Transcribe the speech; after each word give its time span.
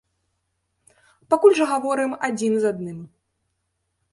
Пакуль 1.33 1.55
жа 1.59 1.65
гаворым 1.73 2.11
адзін 2.29 2.53
з 2.65 2.73
адным. 2.73 2.97